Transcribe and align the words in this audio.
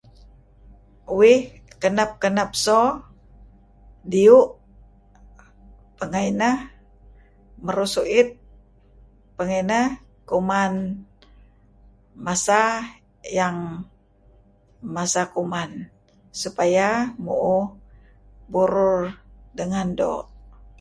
Uih 1.17 1.39
kenep-kenep 1.81 2.51
so 2.63 2.81
diyu' 4.11 4.51
pengeh 5.97 6.25
ineh 6.31 6.57
merus 7.65 7.93
u'it 8.01 8.29
pengeh 9.35 9.59
ineh 9.63 9.87
kuman 10.29 10.73
masa 12.25 12.61
yang 13.37 13.57
masa 14.95 15.21
kuman 15.35 15.71
supaya 16.41 16.89
mu'uh 17.25 17.65
burur 18.51 18.99
dengan 19.59 19.87
doo'. 19.99 20.23